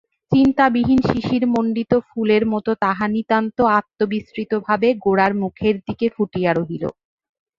[0.31, 6.83] চিন্তাবিহীন শিশিরমণ্ডিত ফুলের মতো তাহা নিতান্ত আত্মবিস্মৃতভাবে গোরার মুখের দিকে ফুটিয়া রহিল।